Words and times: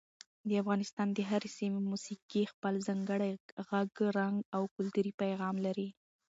د 0.47 0.49
افغانستان 0.61 1.07
د 1.13 1.19
هرې 1.29 1.49
سیمې 1.57 1.81
موسیقي 1.91 2.43
خپل 2.53 2.73
ځانګړی 2.87 3.31
غږ، 3.69 3.91
رنګ 4.17 4.37
او 4.55 4.63
کلتوري 4.75 5.11
پیغام 5.21 5.55
لري. 5.65 5.89